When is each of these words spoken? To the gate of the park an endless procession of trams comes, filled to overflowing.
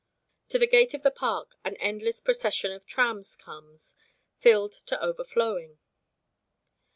To 0.49 0.57
the 0.57 0.65
gate 0.65 0.95
of 0.95 1.03
the 1.03 1.11
park 1.11 1.51
an 1.63 1.75
endless 1.75 2.19
procession 2.19 2.71
of 2.71 2.87
trams 2.87 3.35
comes, 3.35 3.95
filled 4.39 4.71
to 4.87 4.99
overflowing. 4.99 5.77